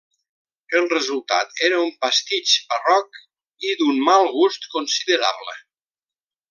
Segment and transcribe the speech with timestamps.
[0.79, 3.21] El resultat era un pastitx barroc
[3.71, 5.59] i d'un mal gust considerable.